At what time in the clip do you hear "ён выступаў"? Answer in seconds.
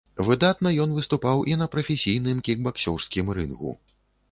0.85-1.43